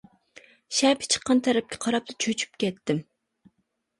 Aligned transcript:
شەپە 0.77 1.09
چىققان 1.15 1.41
تەرەپكە 1.47 1.79
قاراپلا، 1.85 2.17
چۆچۈپ 2.25 2.57
كەتتىم. 2.65 3.03